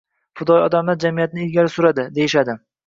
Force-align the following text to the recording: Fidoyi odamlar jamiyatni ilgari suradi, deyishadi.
Fidoyi 0.39 0.63
odamlar 0.69 0.99
jamiyatni 1.05 1.47
ilgari 1.49 1.77
suradi, 1.77 2.09
deyishadi. 2.19 2.63